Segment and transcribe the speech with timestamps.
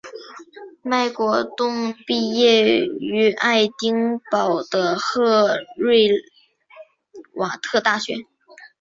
[0.83, 6.09] 麦国栋毕业于爱丁堡的赫瑞
[7.35, 8.15] 瓦特大学。